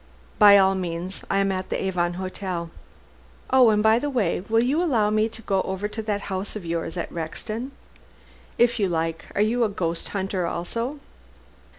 [0.39, 1.23] "By all means.
[1.29, 2.71] I am at the Avon Hotel."
[3.51, 6.65] "Oh, and by the way, will you allow me to go over that house of
[6.65, 7.69] yours at Rexton?"
[8.57, 9.25] "If you like.
[9.35, 10.97] Are you a ghost hunter also?"